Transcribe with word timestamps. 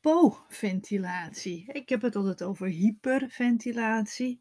hypoventilatie. 0.00 1.72
Ik 1.72 1.88
heb 1.88 2.02
het 2.02 2.16
altijd 2.16 2.42
over 2.42 2.66
hyperventilatie. 2.66 4.40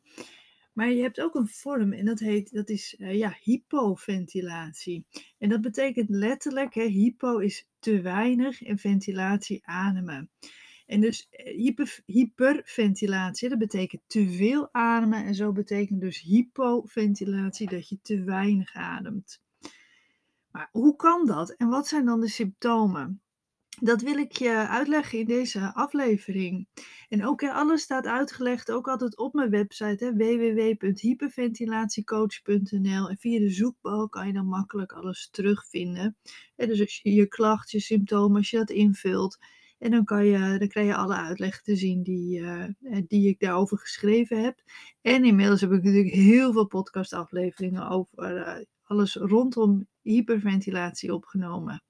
Maar 0.73 0.91
je 0.91 1.01
hebt 1.01 1.21
ook 1.21 1.35
een 1.35 1.47
vorm 1.47 1.93
en 1.93 2.05
dat 2.05 2.19
heet, 2.19 2.53
dat 2.53 2.69
is 2.69 2.95
uh, 2.97 3.17
ja, 3.17 3.37
hypoventilatie. 3.41 5.05
En 5.37 5.49
dat 5.49 5.61
betekent 5.61 6.09
letterlijk, 6.09 6.73
hè, 6.73 6.83
hypo 6.83 7.37
is 7.37 7.67
te 7.79 8.01
weinig 8.01 8.63
en 8.63 8.77
ventilatie 8.77 9.65
ademen. 9.65 10.29
En 10.85 11.01
dus 11.01 11.27
eh, 11.29 11.55
hyper, 11.55 11.99
hyperventilatie, 12.05 13.49
dat 13.49 13.57
betekent 13.57 14.01
te 14.07 14.29
veel 14.29 14.69
ademen. 14.71 15.25
En 15.25 15.35
zo 15.35 15.51
betekent 15.51 16.01
dus 16.01 16.21
hypoventilatie 16.21 17.69
dat 17.69 17.89
je 17.89 17.99
te 18.01 18.23
weinig 18.23 18.75
ademt. 18.75 19.41
Maar 20.51 20.69
hoe 20.71 20.95
kan 20.95 21.25
dat 21.25 21.49
en 21.49 21.67
wat 21.67 21.87
zijn 21.87 22.05
dan 22.05 22.19
de 22.19 22.29
symptomen? 22.29 23.21
Dat 23.81 24.01
wil 24.01 24.17
ik 24.17 24.31
je 24.31 24.67
uitleggen 24.67 25.19
in 25.19 25.25
deze 25.25 25.73
aflevering. 25.73 26.67
En 27.09 27.25
ook 27.25 27.43
alles 27.43 27.81
staat 27.81 28.05
uitgelegd, 28.05 28.71
ook 28.71 28.87
altijd 28.87 29.17
op 29.17 29.33
mijn 29.33 29.49
website 29.49 30.13
www.hyperventilatiecoach.nl. 30.15 33.09
En 33.09 33.17
via 33.17 33.39
de 33.39 33.49
zoekbalk 33.49 34.11
kan 34.11 34.27
je 34.27 34.33
dan 34.33 34.47
makkelijk 34.47 34.91
alles 34.91 35.29
terugvinden. 35.31 36.17
En 36.55 36.67
dus 36.67 36.79
als 36.79 36.99
je 37.03 37.13
je 37.13 37.27
klachten, 37.27 37.77
je 37.77 37.83
symptomen, 37.83 38.37
als 38.37 38.49
je 38.49 38.57
dat 38.57 38.69
invult. 38.69 39.37
En 39.77 39.91
dan, 39.91 40.05
kan 40.05 40.25
je, 40.25 40.57
dan 40.57 40.67
krijg 40.67 40.87
je 40.87 40.95
alle 40.95 41.15
uitleg 41.15 41.61
te 41.61 41.75
zien 41.75 42.03
die, 42.03 42.39
uh, 42.39 42.65
die 43.07 43.29
ik 43.29 43.39
daarover 43.39 43.77
geschreven 43.77 44.43
heb. 44.43 44.61
En 45.01 45.25
inmiddels 45.25 45.61
heb 45.61 45.71
ik 45.71 45.83
natuurlijk 45.83 46.13
heel 46.13 46.53
veel 46.53 46.67
podcastafleveringen 46.67 47.89
over 47.89 48.37
uh, 48.37 48.55
alles 48.83 49.15
rondom 49.15 49.87
hyperventilatie 50.01 51.13
opgenomen. 51.13 51.83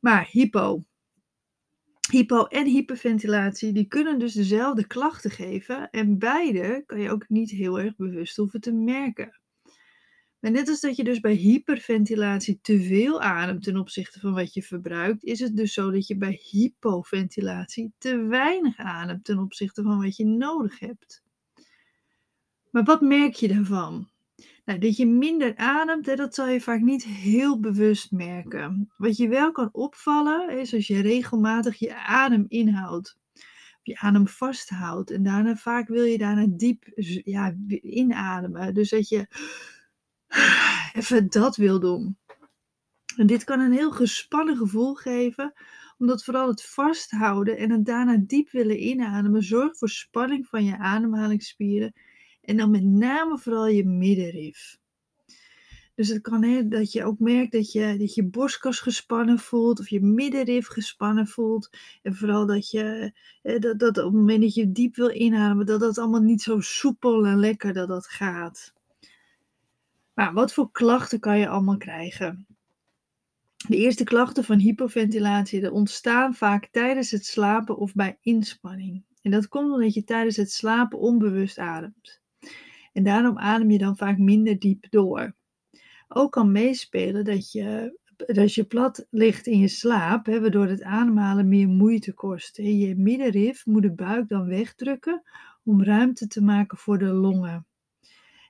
Maar 0.00 0.28
hypo, 0.30 0.84
hypo 2.10 2.44
en 2.44 2.66
hyperventilatie, 2.66 3.72
die 3.72 3.86
kunnen 3.86 4.18
dus 4.18 4.32
dezelfde 4.32 4.86
klachten 4.86 5.30
geven. 5.30 5.90
En 5.90 6.18
beide 6.18 6.82
kan 6.86 7.00
je 7.00 7.10
ook 7.10 7.28
niet 7.28 7.50
heel 7.50 7.80
erg 7.80 7.96
bewust 7.96 8.36
hoeven 8.36 8.60
te 8.60 8.72
merken. 8.72 9.40
Maar 10.44 10.50
net 10.52 10.68
als 10.68 10.80
dat 10.80 10.96
je 10.96 11.04
dus 11.04 11.20
bij 11.20 11.34
hyperventilatie 11.34 12.58
te 12.62 12.82
veel 12.82 13.20
ademt 13.20 13.62
ten 13.62 13.76
opzichte 13.76 14.20
van 14.20 14.34
wat 14.34 14.54
je 14.54 14.62
verbruikt, 14.62 15.24
is 15.24 15.40
het 15.40 15.56
dus 15.56 15.72
zo 15.72 15.90
dat 15.90 16.06
je 16.06 16.16
bij 16.16 16.40
hypoventilatie 16.42 17.92
te 17.98 18.16
weinig 18.16 18.76
ademt 18.76 19.24
ten 19.24 19.38
opzichte 19.38 19.82
van 19.82 20.02
wat 20.02 20.16
je 20.16 20.26
nodig 20.26 20.78
hebt. 20.78 21.22
Maar 22.70 22.84
wat 22.84 23.00
merk 23.00 23.34
je 23.34 23.48
daarvan? 23.48 24.10
Nou, 24.64 24.78
dat 24.78 24.96
je 24.96 25.06
minder 25.06 25.56
ademt, 25.56 26.06
hè, 26.06 26.14
dat 26.16 26.34
zal 26.34 26.48
je 26.48 26.60
vaak 26.60 26.80
niet 26.80 27.04
heel 27.04 27.60
bewust 27.60 28.10
merken. 28.10 28.92
Wat 28.96 29.16
je 29.16 29.28
wel 29.28 29.52
kan 29.52 29.68
opvallen, 29.72 30.58
is 30.58 30.74
als 30.74 30.86
je 30.86 31.00
regelmatig 31.00 31.78
je 31.78 31.96
adem 31.96 32.44
inhoudt. 32.48 33.18
Je 33.82 33.98
adem 33.98 34.28
vasthoudt. 34.28 35.10
En 35.10 35.22
daarna 35.22 35.56
vaak 35.56 35.88
wil 35.88 36.04
je 36.04 36.18
daarna 36.18 36.46
diep 36.48 36.84
ja, 37.24 37.54
inademen. 37.80 38.74
Dus 38.74 38.90
dat 38.90 39.08
je 39.08 39.26
even 40.98 41.30
dat 41.30 41.56
wil 41.56 41.80
doen. 41.80 42.18
En 43.16 43.26
dit 43.26 43.44
kan 43.44 43.60
een 43.60 43.72
heel 43.72 43.92
gespannen 43.92 44.56
gevoel 44.56 44.94
geven, 44.94 45.52
omdat 45.98 46.24
vooral 46.24 46.48
het 46.48 46.64
vasthouden 46.64 47.56
en 47.56 47.70
het 47.70 47.84
daarna 47.84 48.16
diep 48.16 48.50
willen 48.50 48.82
inademen 48.82 49.42
zorgt 49.42 49.78
voor 49.78 49.88
spanning 49.88 50.46
van 50.46 50.64
je 50.64 50.78
ademhalingsspieren 50.78 51.92
en 52.44 52.56
dan 52.56 52.70
met 52.70 52.84
name 52.84 53.38
vooral 53.38 53.66
je 53.66 53.84
middenrif. 53.84 54.78
Dus 55.94 56.08
het 56.08 56.20
kan 56.20 56.42
hè, 56.42 56.68
dat 56.68 56.92
je 56.92 57.04
ook 57.04 57.18
merkt 57.18 57.52
dat 57.52 57.72
je, 57.72 57.96
dat 57.98 58.14
je 58.14 58.24
borstkas 58.24 58.80
gespannen 58.80 59.38
voelt 59.38 59.80
of 59.80 59.88
je 59.88 60.00
middenrif 60.00 60.66
gespannen 60.66 61.26
voelt. 61.26 61.70
En 62.02 62.14
vooral 62.14 62.46
dat 62.46 62.70
je 62.70 63.12
dat, 63.42 63.78
dat 63.78 63.98
op 63.98 64.04
het 64.04 64.12
moment 64.12 64.42
dat 64.42 64.54
je 64.54 64.72
diep 64.72 64.96
wil 64.96 65.10
inademen, 65.10 65.66
dat 65.66 65.80
dat 65.80 65.98
allemaal 65.98 66.20
niet 66.20 66.42
zo 66.42 66.60
soepel 66.60 67.26
en 67.26 67.38
lekker 67.38 67.72
dat 67.72 67.88
dat 67.88 68.06
gaat. 68.06 68.72
Maar 70.14 70.32
wat 70.32 70.52
voor 70.52 70.70
klachten 70.70 71.20
kan 71.20 71.38
je 71.38 71.48
allemaal 71.48 71.76
krijgen? 71.76 72.46
De 73.68 73.76
eerste 73.76 74.04
klachten 74.04 74.44
van 74.44 74.58
hypoventilatie 74.58 75.72
ontstaan 75.72 76.34
vaak 76.34 76.68
tijdens 76.70 77.10
het 77.10 77.26
slapen 77.26 77.76
of 77.76 77.94
bij 77.94 78.18
inspanning. 78.20 79.04
En 79.22 79.30
dat 79.30 79.48
komt 79.48 79.72
omdat 79.72 79.94
je 79.94 80.04
tijdens 80.04 80.36
het 80.36 80.52
slapen 80.52 80.98
onbewust 80.98 81.58
ademt. 81.58 82.22
En 82.94 83.02
daarom 83.02 83.38
adem 83.38 83.70
je 83.70 83.78
dan 83.78 83.96
vaak 83.96 84.18
minder 84.18 84.58
diep 84.58 84.86
door. 84.90 85.34
Ook 86.08 86.32
kan 86.32 86.52
meespelen 86.52 87.24
dat 87.24 87.52
je, 87.52 87.98
dat 88.16 88.54
je 88.54 88.64
plat 88.64 89.06
ligt 89.10 89.46
in 89.46 89.58
je 89.58 89.68
slaap, 89.68 90.26
hè, 90.26 90.40
waardoor 90.40 90.66
het 90.66 90.82
ademhalen 90.82 91.48
meer 91.48 91.68
moeite 91.68 92.12
kost. 92.12 92.58
En 92.58 92.78
je 92.78 92.96
middenrif 92.96 93.66
moet 93.66 93.82
de 93.82 93.92
buik 93.92 94.28
dan 94.28 94.46
wegdrukken 94.46 95.22
om 95.64 95.82
ruimte 95.82 96.26
te 96.26 96.42
maken 96.42 96.78
voor 96.78 96.98
de 96.98 97.12
longen. 97.12 97.66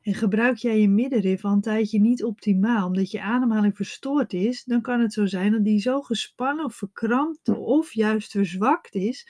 En 0.02 0.14
gebruik 0.14 0.56
jij 0.56 0.80
je 0.80 0.88
middenrif 0.88 1.44
al 1.44 1.52
een 1.52 1.60
tijdje 1.60 2.00
niet 2.00 2.24
optimaal, 2.24 2.86
omdat 2.86 3.10
je 3.10 3.22
ademhaling 3.22 3.76
verstoord 3.76 4.32
is, 4.32 4.64
dan 4.64 4.80
kan 4.80 5.00
het 5.00 5.12
zo 5.12 5.26
zijn 5.26 5.52
dat 5.52 5.64
die 5.64 5.80
zo 5.80 6.00
gespannen 6.00 6.64
of 6.64 6.74
verkrampt 6.74 7.48
of 7.48 7.92
juist 7.92 8.30
verzwakt 8.30 8.94
is, 8.94 9.28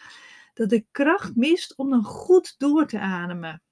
dat 0.55 0.71
de 0.71 0.87
kracht 0.91 1.37
mist 1.37 1.77
om 1.77 1.91
dan 1.91 2.05
goed 2.05 2.55
door 2.59 2.87
te 2.87 2.99
ademen. 2.99 3.64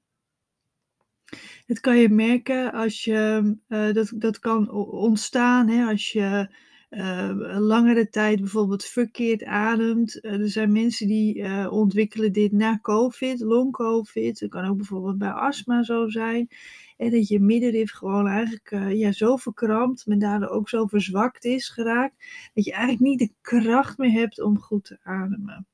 Het 1.66 1.80
kan 1.80 1.98
je 1.98 2.08
merken 2.08 2.72
als 2.72 3.04
je, 3.04 3.54
uh, 3.68 3.92
dat, 3.92 4.12
dat 4.14 4.38
kan 4.38 4.70
ontstaan 4.90 5.68
hè, 5.68 5.86
als 5.86 6.12
je 6.12 6.48
uh, 6.90 7.56
langere 7.58 8.08
tijd 8.08 8.40
bijvoorbeeld 8.40 8.84
verkeerd 8.84 9.44
ademt. 9.44 10.18
Uh, 10.24 10.40
er 10.40 10.48
zijn 10.48 10.72
mensen 10.72 11.06
die 11.06 11.70
ontwikkelen 11.70 12.32
dit 12.32 12.52
na 12.52 12.78
COVID, 12.82 13.40
long-COVID. 13.40 14.40
Het 14.40 14.50
kan 14.50 14.64
ook 14.64 14.76
bijvoorbeeld 14.76 15.18
bij 15.18 15.30
astma 15.30 15.82
zo 15.82 16.08
zijn. 16.08 16.48
En 16.96 17.10
dat 17.10 17.28
je 17.28 17.40
middenrif 17.40 17.92
gewoon 17.92 18.26
eigenlijk 18.26 18.92
ja, 18.94 19.12
zo 19.12 19.36
verkrampt, 19.36 20.06
maar 20.06 20.18
daardoor 20.18 20.48
ook 20.48 20.68
zo 20.68 20.86
verzwakt 20.86 21.44
is 21.44 21.68
geraakt, 21.68 22.14
dat 22.54 22.64
je 22.64 22.72
eigenlijk 22.72 23.02
niet 23.02 23.18
de 23.18 23.32
kracht 23.40 23.98
meer 23.98 24.12
hebt 24.12 24.42
om 24.42 24.58
goed 24.58 24.84
te 24.84 24.98
ademen. 25.02 25.66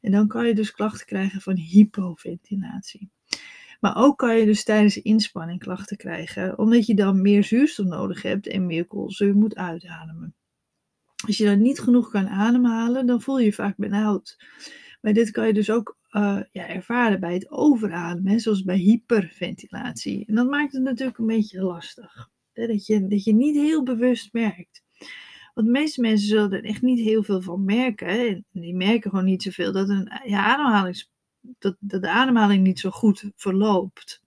En 0.00 0.12
dan 0.12 0.28
kan 0.28 0.46
je 0.46 0.54
dus 0.54 0.70
klachten 0.70 1.06
krijgen 1.06 1.40
van 1.40 1.56
hypoventilatie. 1.56 3.10
Maar 3.80 3.96
ook 3.96 4.18
kan 4.18 4.36
je 4.36 4.44
dus 4.44 4.64
tijdens 4.64 5.02
inspanning 5.02 5.58
klachten 5.58 5.96
krijgen, 5.96 6.58
omdat 6.58 6.86
je 6.86 6.94
dan 6.94 7.22
meer 7.22 7.44
zuurstof 7.44 7.86
nodig 7.86 8.22
hebt 8.22 8.46
en 8.46 8.66
meer 8.66 8.86
koolzuur 8.86 9.34
moet 9.34 9.56
uitademen. 9.56 10.34
Als 11.26 11.36
je 11.36 11.44
dan 11.44 11.62
niet 11.62 11.80
genoeg 11.80 12.10
kan 12.10 12.28
ademhalen, 12.28 13.06
dan 13.06 13.20
voel 13.20 13.38
je 13.38 13.52
vaak 13.52 13.76
benauwd. 13.76 14.36
Maar 15.00 15.12
dit 15.12 15.30
kan 15.30 15.46
je 15.46 15.52
dus 15.52 15.70
ook 15.70 15.98
uh, 16.10 16.40
ja, 16.52 16.68
ervaren 16.68 17.20
bij 17.20 17.34
het 17.34 17.50
overademen, 17.50 18.40
zoals 18.40 18.62
bij 18.62 18.76
hyperventilatie. 18.76 20.26
En 20.26 20.34
dat 20.34 20.48
maakt 20.48 20.72
het 20.72 20.82
natuurlijk 20.82 21.18
een 21.18 21.26
beetje 21.26 21.62
lastig. 21.62 22.28
Hè, 22.52 22.66
dat, 22.66 22.86
je, 22.86 23.06
dat 23.06 23.24
je 23.24 23.34
niet 23.34 23.56
heel 23.56 23.82
bewust 23.82 24.32
merkt. 24.32 24.82
Want 25.54 25.66
de 25.66 25.72
meeste 25.72 26.00
mensen 26.00 26.28
zullen 26.28 26.52
er 26.52 26.64
echt 26.64 26.82
niet 26.82 27.00
heel 27.00 27.22
veel 27.22 27.42
van 27.42 27.64
merken. 27.64 28.08
En 28.08 28.44
die 28.52 28.76
merken 28.76 29.10
gewoon 29.10 29.24
niet 29.24 29.42
zoveel 29.42 29.72
dat 29.72 29.88
een 29.88 30.20
ja, 30.24 30.56
dat, 31.58 31.76
dat 31.80 32.02
de 32.02 32.08
ademhaling 32.08 32.62
niet 32.62 32.80
zo 32.80 32.90
goed 32.90 33.30
verloopt. 33.36 34.24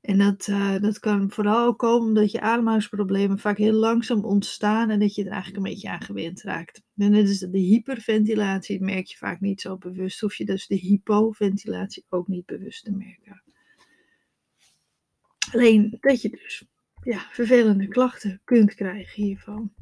En 0.00 0.18
dat, 0.18 0.46
uh, 0.46 0.78
dat 0.80 0.98
kan 0.98 1.30
vooral 1.30 1.76
komen 1.76 2.06
omdat 2.06 2.30
je 2.30 2.40
ademhalingsproblemen 2.40 3.38
vaak 3.38 3.58
heel 3.58 3.72
langzaam 3.72 4.24
ontstaan 4.24 4.90
en 4.90 5.00
dat 5.00 5.14
je 5.14 5.24
er 5.24 5.30
eigenlijk 5.30 5.56
een 5.56 5.72
beetje 5.72 5.90
aan 5.90 6.00
gewend 6.00 6.42
raakt. 6.42 6.82
En 6.96 7.12
dat 7.12 7.28
is 7.28 7.38
de 7.38 7.58
hyperventilatie, 7.58 8.82
merk 8.82 9.06
je 9.06 9.16
vaak 9.16 9.40
niet 9.40 9.60
zo 9.60 9.76
bewust. 9.76 10.20
Hoef 10.20 10.34
je 10.34 10.44
dus 10.44 10.66
de 10.66 10.74
hypoventilatie 10.74 12.04
ook 12.08 12.28
niet 12.28 12.46
bewust 12.46 12.84
te 12.84 12.92
merken. 12.92 13.42
Alleen 15.52 15.96
dat 16.00 16.22
je 16.22 16.30
dus 16.30 16.64
ja, 17.02 17.18
vervelende 17.30 17.88
klachten 17.88 18.40
kunt 18.44 18.74
krijgen 18.74 19.22
hiervan. 19.22 19.72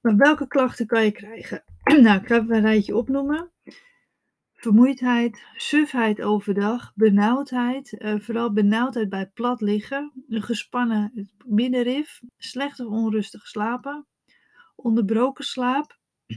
Maar 0.00 0.16
welke 0.16 0.46
klachten 0.46 0.86
kan 0.86 1.04
je 1.04 1.10
krijgen? 1.10 1.64
nou, 2.02 2.20
ik 2.20 2.26
ga 2.26 2.36
een 2.36 2.60
rijtje 2.60 2.96
opnoemen 2.96 3.50
vermoeidheid, 4.58 5.42
sufheid 5.56 6.22
overdag, 6.22 6.92
benauwdheid, 6.94 7.92
uh, 7.92 8.14
vooral 8.18 8.52
benauwdheid 8.52 9.08
bij 9.08 9.26
plat 9.26 9.60
liggen, 9.60 10.24
een 10.28 10.42
gespannen 10.42 11.30
middenrif, 11.46 12.20
slecht 12.36 12.80
of 12.80 12.86
onrustig 12.86 13.46
slapen, 13.46 14.06
onderbroken 14.76 15.44
slaap, 15.44 15.98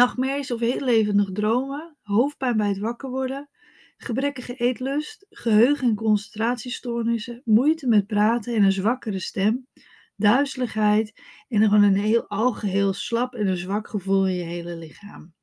nachtmerries 0.00 0.50
of 0.50 0.60
heel 0.60 0.80
levendig 0.80 1.32
dromen, 1.32 1.96
hoofdpijn 2.02 2.56
bij 2.56 2.68
het 2.68 2.78
wakker 2.78 3.10
worden, 3.10 3.48
gebrekkige 3.96 4.54
eetlust, 4.54 5.26
geheugen- 5.30 5.88
en 5.88 5.94
concentratiestoornissen, 5.94 7.42
moeite 7.44 7.86
met 7.86 8.06
praten 8.06 8.54
en 8.54 8.62
een 8.62 8.72
zwakkere 8.72 9.18
stem, 9.18 9.66
duizeligheid 10.16 11.20
en 11.48 11.62
gewoon 11.62 11.82
een 11.82 11.96
heel 11.96 12.28
algeheel 12.28 12.92
slap 12.92 13.34
en 13.34 13.46
een 13.46 13.56
zwak 13.56 13.88
gevoel 13.88 14.26
in 14.26 14.34
je 14.34 14.44
hele 14.44 14.76
lichaam. 14.76 15.34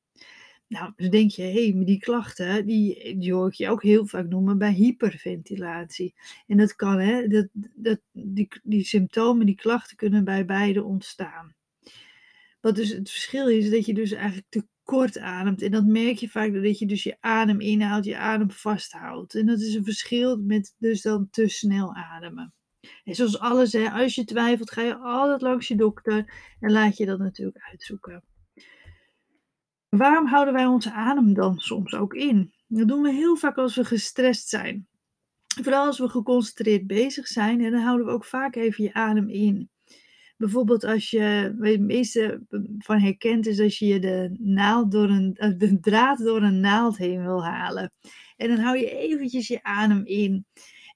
Nou, 0.69 0.93
dus 0.95 1.09
denk 1.09 1.31
je, 1.31 1.41
hé, 1.41 1.71
hey, 1.71 1.85
die 1.85 1.99
klachten, 1.99 2.65
die, 2.65 3.33
hoor 3.33 3.47
ik 3.47 3.53
je 3.53 3.69
ook 3.69 3.83
heel 3.83 4.05
vaak 4.05 4.27
noemen 4.27 4.57
bij 4.57 4.73
hyperventilatie. 4.73 6.15
En 6.47 6.57
dat 6.57 6.75
kan, 6.75 6.99
hè, 6.99 7.27
dat, 7.27 7.47
dat, 7.53 7.99
die, 8.11 8.47
die 8.63 8.83
symptomen, 8.83 9.45
die 9.45 9.55
klachten 9.55 9.97
kunnen 9.97 10.23
bij 10.23 10.45
beide 10.45 10.83
ontstaan. 10.83 11.55
Wat 12.61 12.75
dus 12.75 12.89
het 12.89 13.09
verschil 13.09 13.47
is, 13.47 13.69
dat 13.69 13.85
je 13.85 13.93
dus 13.93 14.11
eigenlijk 14.11 14.67
kort 14.83 15.19
ademt. 15.19 15.61
En 15.61 15.71
dat 15.71 15.85
merk 15.85 16.17
je 16.17 16.29
vaak 16.29 16.53
doordat 16.53 16.79
je 16.79 16.85
dus 16.85 17.03
je 17.03 17.17
adem 17.19 17.59
inhoudt, 17.59 18.05
je 18.05 18.17
adem 18.17 18.51
vasthoudt. 18.51 19.35
En 19.35 19.45
dat 19.45 19.59
is 19.59 19.73
een 19.73 19.83
verschil 19.83 20.37
met 20.37 20.75
dus 20.77 21.01
dan 21.01 21.29
te 21.29 21.47
snel 21.47 21.95
ademen. 21.95 22.53
En 23.03 23.15
zoals 23.15 23.39
alles, 23.39 23.73
hè, 23.73 23.89
als 23.89 24.15
je 24.15 24.23
twijfelt, 24.23 24.71
ga 24.71 24.81
je 24.81 24.95
altijd 24.95 25.41
langs 25.41 25.67
je 25.67 25.75
dokter 25.75 26.33
en 26.59 26.71
laat 26.71 26.97
je 26.97 27.05
dat 27.05 27.19
natuurlijk 27.19 27.65
uitzoeken. 27.71 28.23
Waarom 29.89 30.27
houden 30.27 30.53
wij 30.53 30.65
onze 30.65 30.91
adem 30.91 31.33
dan 31.33 31.59
soms 31.59 31.93
ook 31.93 32.13
in? 32.13 32.53
Dat 32.67 32.87
doen 32.87 33.01
we 33.01 33.11
heel 33.11 33.35
vaak 33.35 33.57
als 33.57 33.75
we 33.75 33.85
gestrest 33.85 34.47
zijn. 34.47 34.87
Vooral 35.61 35.85
als 35.85 35.99
we 35.99 36.09
geconcentreerd 36.09 36.87
bezig 36.87 37.27
zijn, 37.27 37.61
en 37.61 37.71
dan 37.71 37.81
houden 37.81 38.05
we 38.05 38.11
ook 38.11 38.25
vaak 38.25 38.55
even 38.55 38.83
je 38.83 38.93
adem 38.93 39.29
in. 39.29 39.69
Bijvoorbeeld 40.37 40.83
als 40.83 41.09
je, 41.09 41.55
waar 41.57 41.69
je 41.69 41.77
het 41.77 41.85
meeste 41.85 42.41
van 42.77 42.99
herkent, 42.99 43.47
is 43.47 43.59
als 43.59 43.79
je 43.79 43.99
de, 43.99 44.35
naald 44.39 44.91
door 44.91 45.09
een, 45.09 45.35
eh, 45.35 45.51
de 45.57 45.79
draad 45.79 46.17
door 46.17 46.41
een 46.41 46.59
naald 46.59 46.97
heen 46.97 47.21
wil 47.21 47.45
halen. 47.45 47.93
En 48.37 48.47
dan 48.47 48.57
hou 48.59 48.77
je 48.77 48.97
eventjes 48.97 49.47
je 49.47 49.63
adem 49.63 50.05
in. 50.05 50.45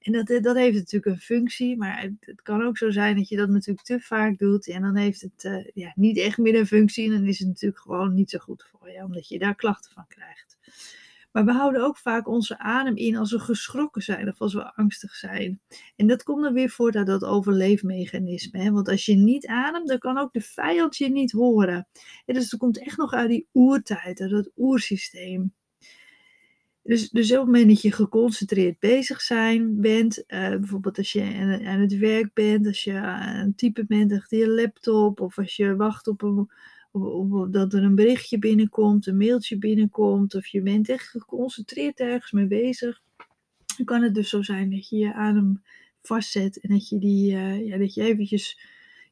En 0.04 0.12
dat, 0.12 0.30
eh, 0.30 0.42
dat 0.42 0.56
heeft 0.56 0.78
natuurlijk 0.78 1.16
een 1.16 1.22
functie, 1.22 1.78
maar 1.78 2.02
het, 2.02 2.14
het, 2.20 2.42
kan 2.42 2.64
ook 2.64 2.78
zo 2.78 2.92
zijn 2.92 3.16
dat 3.16 3.30
je 3.30 3.38
dat 3.38 3.50
natuurlijk 3.50 3.86
te 3.86 4.00
vaak 4.00 4.38
doet. 4.38 4.68
En 4.68 4.82
dan 4.82 4.96
heeft 4.96 5.22
het 5.22 5.44
uh, 5.44 5.66
ja, 5.74 5.92
niet 5.96 6.18
echt 6.18 6.38
meer 6.38 6.56
een 6.56 6.68
functie. 6.68 7.06
En 7.06 7.12
dan 7.12 7.26
is 7.28 7.40
het 7.40 7.48
natuurlijk 7.48 7.82
gewoon 7.82 8.14
niet 8.14 8.30
zo 8.30 8.40
goed 8.40 8.68
voor 8.72 8.92
je, 8.92 9.04
omdat 9.04 9.28
je 9.28 9.40
daar 9.40 9.56
klachten 9.56 9.92
van 9.92 10.08
krijgt. 10.08 10.58
Maar 11.32 11.46
we 11.46 11.52
houden 11.52 11.84
ook 11.84 11.98
vaak 11.98 12.28
onze 12.28 12.60
adem 12.60 12.96
in 12.96 13.16
als 13.16 13.32
we 13.32 13.40
geschrokken 13.40 14.02
zijn 14.02 14.28
of 14.28 14.42
als 14.42 14.54
we 14.54 14.76
angstig 14.76 15.16
zijn. 15.16 15.62
En 15.96 16.08
dat 16.08 16.24
komt 16.24 16.44
dan 16.44 16.54
weer 16.54 16.70
voort 16.70 16.96
uit 16.96 17.08
dat 17.08 17.24
overleefmechanisme. 17.24 18.60
Hè? 18.60 18.72
Want 18.72 18.90
als 18.90 19.06
je 19.06 19.16
niet 19.16 19.48
ademt, 19.48 19.88
dan 19.88 19.98
kan 19.98 20.18
ook 20.18 20.34
de 20.34 20.42
vijand 20.42 20.98
je 20.98 21.10
niet 21.10 21.32
horen. 21.32 21.88
En 22.26 22.34
dus 22.34 22.50
dat 22.50 22.60
komt 22.60 22.80
echt 22.80 22.98
nog 22.98 23.14
uit 23.14 23.30
die 23.30 23.48
oertijd, 23.52 24.22
uit 24.22 24.32
dat 24.32 24.52
oersysteem. 24.56 25.54
Dus, 26.84 27.10
dus 27.10 27.32
op 27.32 27.38
het 27.38 27.46
moment 27.46 27.68
dat 27.68 27.82
je 27.82 27.92
geconcentreerd 27.92 28.80
bezig 28.80 29.22
zijn 29.22 29.82
bent, 29.82 30.24
uh, 30.28 30.50
bijvoorbeeld 30.50 30.98
als 30.98 31.12
je 31.12 31.22
aan, 31.66 31.80
het 31.80 31.98
werk 31.98 32.34
bent, 32.34 32.68
als 32.68 32.84
je 32.84 32.92
het 32.92 33.58
typen 33.58 33.86
bent 33.88 34.12
achter 34.12 34.38
je 34.38 34.50
laptop, 34.50 35.20
of 35.20 35.38
als 35.38 35.56
je 35.56 35.76
wacht 35.76 36.08
op 36.08 36.22
een, 36.22 36.50
dat 37.52 37.74
er 37.74 37.84
een 37.84 37.96
berichtje 37.96 38.40
binnenkomt, 38.40 39.08
een 39.08 39.18
mailtje 39.18 39.58
binnenkomt, 39.58 40.36
of 40.36 40.48
je 40.48 40.62
bent 40.62 40.90
echt 40.90 41.08
geconcentreerd 41.08 42.00
ergens 42.00 42.32
mee 42.32 42.48
bezig, 42.48 43.02
dan 43.78 43.86
kan 43.86 44.02
het 44.02 44.14
dus 44.14 44.30
zo 44.30 44.42
zijn 44.42 44.70
dat 44.70 44.90
je 44.90 44.98
je 44.98 45.14
adem 45.14 45.62
vastzet 46.02 46.60
en 46.60 46.70
dat 46.70 46.90
je, 46.90 47.00
die, 47.00 47.34
uh, 47.34 47.68
ja, 47.68 47.78
dat 47.78 47.94
je 47.94 48.04
eventjes 48.04 48.60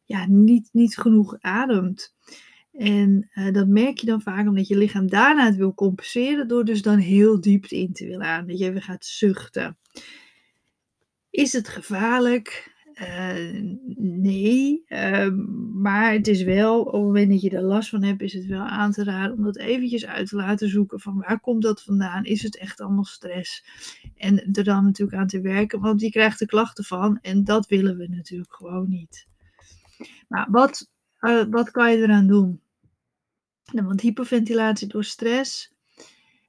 ja, 0.05 0.25
niet, 0.27 0.69
niet 0.71 0.97
genoeg 0.97 1.37
ademt. 1.39 2.15
En 2.71 3.29
uh, 3.33 3.51
dat 3.51 3.67
merk 3.67 3.97
je 3.97 4.05
dan 4.05 4.21
vaak 4.21 4.47
omdat 4.47 4.67
je 4.67 4.77
lichaam 4.77 5.07
daarna 5.07 5.45
het 5.45 5.55
wil 5.55 5.73
compenseren 5.73 6.47
door 6.47 6.65
dus 6.65 6.81
dan 6.81 6.97
heel 6.97 7.41
diep 7.41 7.65
in 7.65 7.93
te 7.93 8.05
willen 8.05 8.25
aan. 8.25 8.47
Dat 8.47 8.59
je 8.59 8.65
even 8.65 8.81
gaat 8.81 9.05
zuchten. 9.05 9.77
Is 11.29 11.53
het 11.53 11.67
gevaarlijk? 11.67 12.69
Uh, 13.01 13.61
nee, 13.97 14.83
uh, 14.87 15.27
maar 15.73 16.11
het 16.11 16.27
is 16.27 16.43
wel, 16.43 16.81
op 16.81 16.91
het 16.91 17.01
moment 17.01 17.29
dat 17.29 17.41
je 17.41 17.49
er 17.49 17.61
last 17.61 17.89
van 17.89 18.03
hebt, 18.03 18.21
is 18.21 18.33
het 18.33 18.45
wel 18.45 18.61
aan 18.61 18.91
te 18.91 19.03
raden 19.03 19.37
om 19.37 19.43
dat 19.43 19.57
eventjes 19.57 20.05
uit 20.05 20.27
te 20.27 20.35
laten 20.35 20.69
zoeken 20.69 20.99
van 20.99 21.17
waar 21.17 21.39
komt 21.39 21.61
dat 21.61 21.83
vandaan? 21.83 22.23
Is 22.23 22.43
het 22.43 22.57
echt 22.57 22.81
allemaal 22.81 23.05
stress? 23.05 23.65
En 24.15 24.53
er 24.53 24.63
dan 24.63 24.83
natuurlijk 24.83 25.17
aan 25.17 25.27
te 25.27 25.41
werken, 25.41 25.79
want 25.79 26.01
je 26.01 26.09
krijgt 26.09 26.41
er 26.41 26.47
klachten 26.47 26.83
van 26.83 27.19
en 27.21 27.43
dat 27.43 27.67
willen 27.67 27.97
we 27.97 28.07
natuurlijk 28.07 28.53
gewoon 28.53 28.89
niet. 28.89 29.27
Nou, 30.27 30.47
wat, 30.51 30.90
uh, 31.21 31.43
wat 31.49 31.71
kan 31.71 31.91
je 31.91 31.97
eraan 31.97 32.27
doen? 32.27 32.61
Nou, 33.71 33.87
want 33.87 34.01
hyperventilatie 34.01 34.87
door 34.87 35.03
stress, 35.03 35.73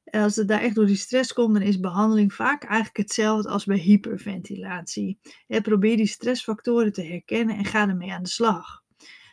als 0.04 0.36
het 0.36 0.48
daar 0.48 0.60
echt 0.60 0.74
door 0.74 0.86
die 0.86 0.96
stress 0.96 1.32
komt, 1.32 1.54
dan 1.54 1.62
is 1.62 1.80
behandeling 1.80 2.32
vaak 2.32 2.64
eigenlijk 2.64 2.96
hetzelfde 2.96 3.48
als 3.48 3.64
bij 3.64 3.78
hyperventilatie. 3.78 5.18
Ja, 5.46 5.60
probeer 5.60 5.96
die 5.96 6.06
stressfactoren 6.06 6.92
te 6.92 7.02
herkennen 7.02 7.56
en 7.56 7.64
ga 7.64 7.88
ermee 7.88 8.12
aan 8.12 8.22
de 8.22 8.28
slag. 8.28 8.82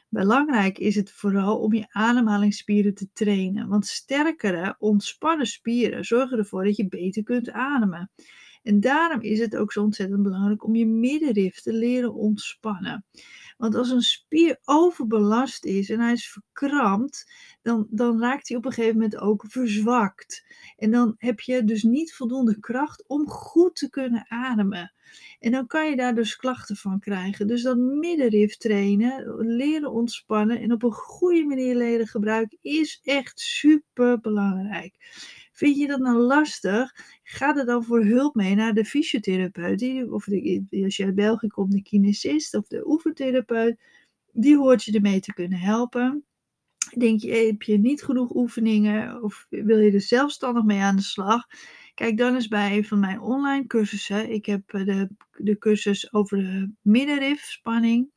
Belangrijk 0.09 0.77
is 0.77 0.95
het 0.95 1.11
vooral 1.11 1.59
om 1.59 1.73
je 1.73 1.87
ademhalingsspieren 1.89 2.93
te 2.93 3.09
trainen, 3.13 3.67
want 3.67 3.85
sterkere, 3.85 4.75
ontspannen 4.79 5.45
spieren 5.45 6.05
zorgen 6.05 6.37
ervoor 6.37 6.63
dat 6.63 6.75
je 6.75 6.87
beter 6.87 7.23
kunt 7.23 7.51
ademen. 7.51 8.11
En 8.63 8.79
daarom 8.79 9.21
is 9.21 9.39
het 9.39 9.55
ook 9.55 9.71
zo 9.71 9.83
ontzettend 9.83 10.23
belangrijk 10.23 10.63
om 10.63 10.75
je 10.75 10.85
middenrif 10.85 11.61
te 11.61 11.73
leren 11.73 12.13
ontspannen. 12.13 13.05
Want 13.57 13.75
als 13.75 13.89
een 13.89 14.01
spier 14.01 14.59
overbelast 14.63 15.65
is 15.65 15.89
en 15.89 15.99
hij 15.99 16.11
is 16.11 16.29
verkrampt, 16.29 17.31
dan, 17.61 17.87
dan 17.89 18.21
raakt 18.21 18.47
hij 18.47 18.57
op 18.57 18.65
een 18.65 18.71
gegeven 18.71 18.95
moment 18.95 19.17
ook 19.17 19.45
verzwakt. 19.47 20.45
En 20.77 20.91
dan 20.91 21.15
heb 21.17 21.39
je 21.39 21.63
dus 21.63 21.83
niet 21.83 22.13
voldoende 22.13 22.59
kracht 22.59 23.03
om 23.07 23.27
goed 23.27 23.75
te 23.75 23.89
kunnen 23.89 24.25
ademen. 24.27 24.93
En 25.39 25.51
dan 25.51 25.67
kan 25.67 25.89
je 25.89 25.95
daar 25.95 26.15
dus 26.15 26.35
klachten 26.35 26.75
van 26.75 26.99
krijgen. 26.99 27.47
Dus 27.47 27.61
dat 27.61 27.77
middenrif 27.77 28.57
trainen, 28.57 29.35
leren 29.37 29.91
ontspannen 29.91 30.59
en 30.59 30.71
op 30.71 30.83
een 30.83 30.91
goede 30.91 31.45
manier 31.45 31.75
leren 31.75 32.07
gebruiken 32.07 32.57
is 32.61 32.99
echt 33.03 33.39
super 33.39 34.19
belangrijk. 34.19 34.95
Vind 35.59 35.77
je 35.77 35.87
dat 35.87 35.99
nou 35.99 36.17
lastig? 36.17 36.95
Ga 37.23 37.55
er 37.55 37.65
dan 37.65 37.83
voor 37.83 38.05
hulp 38.05 38.35
mee 38.35 38.55
naar 38.55 38.73
de 38.73 38.85
fysiotherapeut. 38.85 40.09
of 40.09 40.25
de, 40.25 40.65
als 40.83 40.97
je 40.97 41.05
uit 41.05 41.15
België 41.15 41.47
komt, 41.47 41.71
de 41.71 41.81
kinesist 41.81 42.53
of 42.55 42.67
de 42.67 42.87
oefentherapeut. 42.87 43.79
Die 44.31 44.57
hoort 44.57 44.83
je 44.83 44.91
ermee 44.91 45.19
te 45.19 45.33
kunnen 45.33 45.59
helpen. 45.59 46.25
Denk 46.97 47.21
je, 47.21 47.31
heb 47.31 47.61
je 47.61 47.77
niet 47.77 48.03
genoeg 48.03 48.35
oefeningen 48.35 49.23
of 49.23 49.45
wil 49.49 49.79
je 49.79 49.91
er 49.91 50.01
zelfstandig 50.01 50.63
mee 50.63 50.79
aan 50.79 50.95
de 50.95 51.01
slag? 51.01 51.45
Kijk 51.93 52.17
dan 52.17 52.35
eens 52.35 52.47
bij 52.47 52.77
een 52.77 52.85
van 52.85 52.99
mijn 52.99 53.19
online 53.19 53.67
cursussen. 53.67 54.29
Ik 54.29 54.45
heb 54.45 54.73
eh, 54.73 54.85
de, 54.85 55.09
de 55.37 55.57
cursus 55.57 56.13
over 56.13 56.37
de 56.37 56.71
middenrif 56.81 57.41
spanning. 57.41 58.11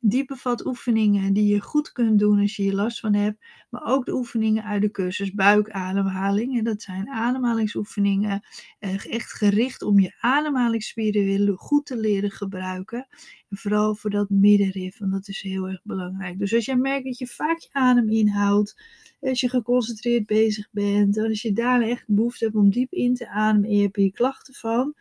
Die 0.00 0.24
bevat 0.24 0.66
oefeningen 0.66 1.32
die 1.32 1.46
je 1.46 1.60
goed 1.60 1.92
kunt 1.92 2.18
doen 2.18 2.40
als 2.40 2.56
je 2.56 2.62
hier 2.62 2.74
last 2.74 3.00
van 3.00 3.14
hebt. 3.14 3.44
Maar 3.70 3.84
ook 3.84 4.06
de 4.06 4.14
oefeningen 4.14 4.64
uit 4.64 4.82
de 4.82 4.90
cursus 4.90 5.32
buikademhaling. 5.34 6.58
En 6.58 6.64
dat 6.64 6.82
zijn 6.82 7.08
ademhalingsoefeningen 7.08 8.46
eh, 8.78 9.06
echt 9.06 9.32
gericht 9.32 9.82
om 9.82 10.00
je 10.00 10.14
ademhalingsspieren 10.20 11.56
goed 11.56 11.86
te 11.86 11.96
leren 11.96 12.30
gebruiken. 12.30 13.06
En 13.48 13.56
vooral 13.56 13.94
voor 13.94 14.10
dat 14.10 14.30
middenrif, 14.30 14.98
want 14.98 15.12
dat 15.12 15.28
is 15.28 15.40
heel 15.40 15.68
erg 15.68 15.80
belangrijk. 15.82 16.38
Dus 16.38 16.54
als 16.54 16.64
jij 16.64 16.76
merkt 16.76 17.04
dat 17.04 17.18
je 17.18 17.26
vaak 17.26 17.58
je 17.58 17.68
adem 17.72 18.08
inhoudt, 18.08 18.82
als 19.20 19.40
je 19.40 19.48
geconcentreerd 19.48 20.26
bezig 20.26 20.68
bent, 20.70 21.18
als 21.18 21.42
je 21.42 21.52
daar 21.52 21.82
echt 21.82 22.04
behoefte 22.06 22.44
hebt 22.44 22.56
om 22.56 22.70
diep 22.70 22.92
in 22.92 23.14
te 23.14 23.28
ademen 23.28 23.68
en 23.68 23.76
je 23.76 23.82
hebt 23.82 23.96
hier 23.96 24.12
klachten 24.12 24.54
van 24.54 24.94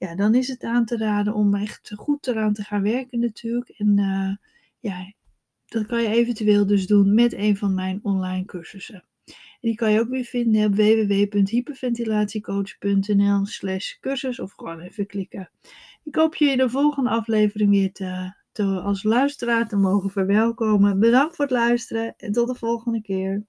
ja, 0.00 0.14
dan 0.14 0.34
is 0.34 0.48
het 0.48 0.64
aan 0.64 0.84
te 0.84 0.96
raden 0.96 1.34
om 1.34 1.54
echt 1.54 1.92
goed 1.96 2.26
eraan 2.26 2.52
te 2.52 2.62
gaan 2.62 2.82
werken 2.82 3.20
natuurlijk. 3.20 3.68
En 3.68 3.98
uh, 3.98 4.36
ja, 4.78 5.12
dat 5.64 5.86
kan 5.86 6.02
je 6.02 6.08
eventueel 6.08 6.66
dus 6.66 6.86
doen 6.86 7.14
met 7.14 7.32
een 7.32 7.56
van 7.56 7.74
mijn 7.74 8.00
online 8.02 8.44
cursussen. 8.44 9.04
En 9.24 9.34
die 9.60 9.74
kan 9.74 9.92
je 9.92 10.00
ook 10.00 10.08
weer 10.08 10.24
vinden 10.24 10.64
op 10.64 10.74
www.hyperventilatiecoach.nl 10.74 13.46
slash 13.46 13.98
cursus 13.98 14.40
of 14.40 14.52
gewoon 14.52 14.80
even 14.80 15.06
klikken. 15.06 15.50
Ik 16.04 16.14
hoop 16.14 16.34
je 16.34 16.50
in 16.50 16.58
de 16.58 16.70
volgende 16.70 17.10
aflevering 17.10 17.70
weer 17.70 17.92
te, 17.92 18.34
te, 18.52 18.64
als 18.64 19.02
luisteraar 19.02 19.68
te 19.68 19.76
mogen 19.76 20.10
verwelkomen. 20.10 20.98
Bedankt 20.98 21.36
voor 21.36 21.44
het 21.44 21.54
luisteren 21.54 22.14
en 22.16 22.32
tot 22.32 22.48
de 22.48 22.54
volgende 22.54 23.02
keer. 23.02 23.44